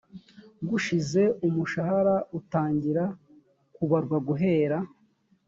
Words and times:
gushize 0.69 1.21
umushahara 1.47 2.15
utangira 2.39 3.03
kubarwa 3.75 4.17
guhera 4.27 4.77